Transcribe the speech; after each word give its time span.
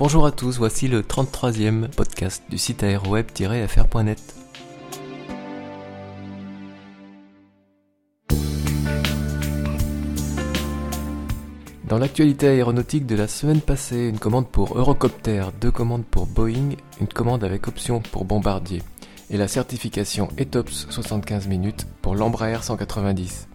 Bonjour 0.00 0.24
à 0.24 0.32
tous, 0.32 0.56
voici 0.56 0.88
le 0.88 1.02
33e 1.02 1.86
podcast 1.88 2.42
du 2.48 2.56
site 2.56 2.82
aéroweb-fr.net. 2.82 4.34
Dans 11.86 11.98
l'actualité 11.98 12.48
aéronautique 12.48 13.04
de 13.04 13.14
la 13.14 13.28
semaine 13.28 13.60
passée, 13.60 14.08
une 14.08 14.18
commande 14.18 14.48
pour 14.48 14.78
Eurocopter, 14.78 15.44
deux 15.60 15.70
commandes 15.70 16.06
pour 16.06 16.24
Boeing, 16.24 16.76
une 16.98 17.08
commande 17.08 17.44
avec 17.44 17.68
option 17.68 18.00
pour 18.00 18.24
Bombardier, 18.24 18.80
et 19.28 19.36
la 19.36 19.48
certification 19.48 20.28
ETOPS 20.38 20.86
75 20.88 21.46
minutes 21.46 21.86
pour 22.00 22.14
l'Embraer 22.14 22.62
190. 22.62 23.48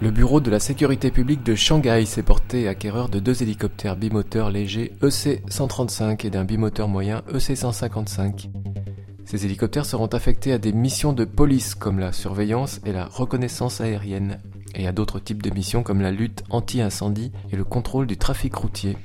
Le 0.00 0.12
bureau 0.12 0.40
de 0.40 0.48
la 0.48 0.60
sécurité 0.60 1.10
publique 1.10 1.42
de 1.42 1.56
Shanghai 1.56 2.04
s'est 2.06 2.22
porté 2.22 2.68
acquéreur 2.68 3.08
de 3.08 3.18
deux 3.18 3.42
hélicoptères 3.42 3.96
bimoteurs 3.96 4.48
légers 4.48 4.92
EC-135 5.02 6.24
et 6.24 6.30
d'un 6.30 6.44
bimoteur 6.44 6.86
moyen 6.86 7.24
EC-155. 7.34 8.48
Ces 9.24 9.44
hélicoptères 9.44 9.86
seront 9.86 10.06
affectés 10.06 10.52
à 10.52 10.58
des 10.58 10.72
missions 10.72 11.12
de 11.12 11.24
police 11.24 11.74
comme 11.74 11.98
la 11.98 12.12
surveillance 12.12 12.80
et 12.86 12.92
la 12.92 13.06
reconnaissance 13.06 13.80
aérienne, 13.80 14.38
et 14.76 14.86
à 14.86 14.92
d'autres 14.92 15.18
types 15.18 15.42
de 15.42 15.50
missions 15.50 15.82
comme 15.82 16.00
la 16.00 16.12
lutte 16.12 16.44
anti-incendie 16.48 17.32
et 17.50 17.56
le 17.56 17.64
contrôle 17.64 18.06
du 18.06 18.16
trafic 18.16 18.54
routier. 18.54 18.96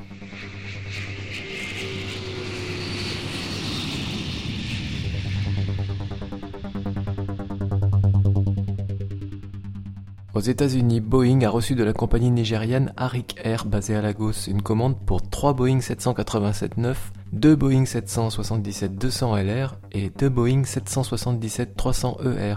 Aux 10.34 10.39
États-Unis, 10.39 11.00
Boeing 11.00 11.44
a 11.44 11.50
reçu 11.50 11.76
de 11.76 11.84
la 11.84 11.94
compagnie 11.94 12.31
nigériane 12.31 12.92
Arik 12.98 13.36
Air 13.44 13.66
basée 13.66 13.95
à 13.95 14.02
Lagos 14.02 14.48
une 14.48 14.64
commande 14.64 14.98
pour 15.06 15.22
3 15.22 15.53
Boeing 15.53 15.78
787-9, 15.78 16.95
2 17.34 17.56
Boeing 17.56 17.84
777-200 17.84 19.44
LR 19.44 19.75
et 19.92 20.09
2 20.09 20.30
Boeing 20.30 20.64
777-300 20.64 22.17
ER. 22.25 22.56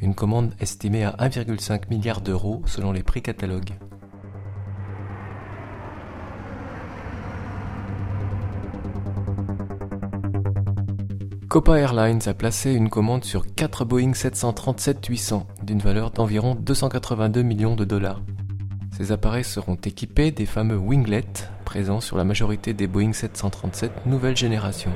Une 0.00 0.14
commande 0.14 0.54
estimée 0.60 1.02
à 1.02 1.16
1,5 1.18 1.88
milliard 1.90 2.20
d'euros 2.20 2.62
selon 2.66 2.92
les 2.92 3.02
prix 3.02 3.20
catalogues. 3.20 3.72
Copa 11.52 11.78
Airlines 11.78 12.22
a 12.24 12.32
placé 12.32 12.72
une 12.72 12.88
commande 12.88 13.24
sur 13.24 13.44
4 13.54 13.84
Boeing 13.84 14.12
737-800 14.12 15.42
d'une 15.62 15.80
valeur 15.80 16.10
d'environ 16.10 16.54
282 16.54 17.42
millions 17.42 17.76
de 17.76 17.84
dollars. 17.84 18.22
Ces 18.96 19.12
appareils 19.12 19.44
seront 19.44 19.74
équipés 19.74 20.30
des 20.30 20.46
fameux 20.46 20.78
winglets 20.78 21.50
présents 21.66 22.00
sur 22.00 22.16
la 22.16 22.24
majorité 22.24 22.72
des 22.72 22.86
Boeing 22.86 23.12
737 23.12 24.06
nouvelle 24.06 24.34
génération. 24.34 24.92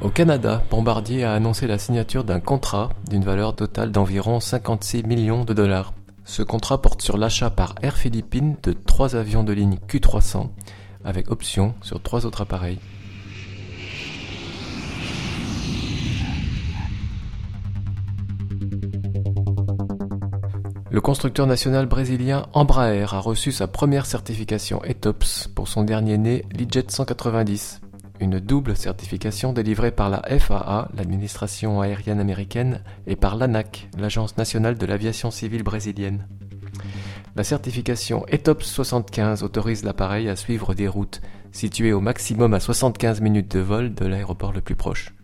Au 0.00 0.10
Canada, 0.10 0.62
Bombardier 0.70 1.24
a 1.24 1.32
annoncé 1.32 1.66
la 1.66 1.78
signature 1.78 2.22
d'un 2.22 2.38
contrat 2.38 2.90
d'une 3.10 3.24
valeur 3.24 3.56
totale 3.56 3.90
d'environ 3.90 4.38
56 4.38 5.02
millions 5.02 5.44
de 5.44 5.54
dollars 5.54 5.92
ce 6.24 6.42
contrat 6.42 6.80
porte 6.80 7.02
sur 7.02 7.18
l'achat 7.18 7.50
par 7.50 7.74
Air 7.82 7.96
Philippines 7.96 8.56
de 8.62 8.72
trois 8.72 9.14
avions 9.14 9.44
de 9.44 9.52
ligne 9.52 9.78
Q300 9.88 10.48
avec 11.04 11.30
option 11.30 11.74
sur 11.82 12.02
trois 12.02 12.24
autres 12.26 12.40
appareils. 12.40 12.78
Le 20.90 21.00
constructeur 21.00 21.46
national 21.46 21.86
brésilien 21.86 22.46
Embraer 22.52 23.12
a 23.12 23.18
reçu 23.18 23.50
sa 23.50 23.66
première 23.66 24.06
certification 24.06 24.82
ETOPS 24.84 25.48
pour 25.48 25.66
son 25.66 25.82
dernier 25.82 26.18
né 26.18 26.44
l'E-Jet 26.52 26.90
190, 26.90 27.80
une 28.20 28.38
double 28.40 28.76
certification 28.76 29.52
délivrée 29.52 29.90
par 29.90 30.10
la 30.10 30.22
FAA, 30.38 30.88
l'administration 30.96 31.80
aérienne 31.80 32.20
américaine, 32.20 32.82
et 33.06 33.16
par 33.16 33.36
l'ANAC, 33.36 33.88
l'Agence 33.98 34.36
nationale 34.36 34.78
de 34.78 34.86
l'aviation 34.86 35.30
civile 35.30 35.62
brésilienne. 35.62 36.26
La 37.36 37.44
certification 37.44 38.24
ETOPS 38.28 38.64
75 38.64 39.42
autorise 39.42 39.84
l'appareil 39.84 40.28
à 40.28 40.36
suivre 40.36 40.74
des 40.74 40.88
routes 40.88 41.20
situées 41.50 41.92
au 41.92 42.00
maximum 42.00 42.54
à 42.54 42.60
75 42.60 43.20
minutes 43.20 43.52
de 43.52 43.60
vol 43.60 43.94
de 43.94 44.06
l'aéroport 44.06 44.52
le 44.52 44.60
plus 44.60 44.74
proche. 44.74 45.14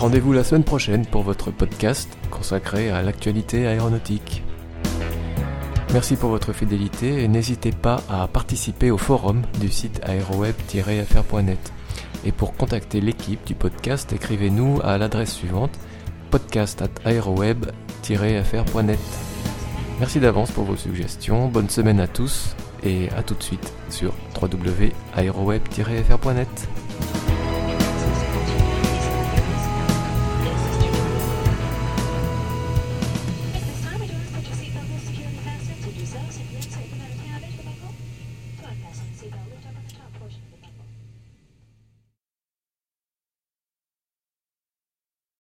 Rendez-vous 0.00 0.32
la 0.32 0.42
semaine 0.44 0.64
prochaine 0.64 1.04
pour 1.04 1.24
votre 1.24 1.50
podcast 1.50 2.08
consacré 2.30 2.90
à 2.90 3.02
l'actualité 3.02 3.66
aéronautique. 3.66 4.42
Merci 5.92 6.16
pour 6.16 6.30
votre 6.30 6.54
fidélité 6.54 7.22
et 7.22 7.28
n'hésitez 7.28 7.70
pas 7.70 8.02
à 8.08 8.26
participer 8.26 8.90
au 8.90 8.96
forum 8.96 9.42
du 9.60 9.68
site 9.68 10.00
aéroweb-fr.net. 10.02 11.72
Et 12.24 12.32
pour 12.32 12.56
contacter 12.56 13.02
l'équipe 13.02 13.46
du 13.46 13.54
podcast, 13.54 14.10
écrivez-nous 14.14 14.80
à 14.82 14.96
l'adresse 14.96 15.34
suivante 15.34 15.78
podcast 16.30 16.82
aéroweb-fr.net. 17.04 18.98
Merci 19.98 20.18
d'avance 20.18 20.50
pour 20.50 20.64
vos 20.64 20.76
suggestions, 20.76 21.48
bonne 21.48 21.68
semaine 21.68 22.00
à 22.00 22.08
tous 22.08 22.56
et 22.82 23.10
à 23.10 23.22
tout 23.22 23.34
de 23.34 23.42
suite 23.42 23.74
sur 23.90 24.14
www.aéroweb-fr.net. 24.40 26.68